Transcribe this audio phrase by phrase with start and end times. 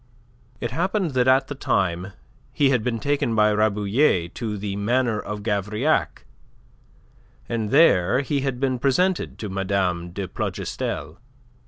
[0.59, 2.13] It happened that at the time
[2.51, 6.25] he was taken by Rabouillet to the Manor of Gavrillac,
[7.47, 10.11] and there he had been presented to Mme.
[10.11, 11.19] de Plougastel.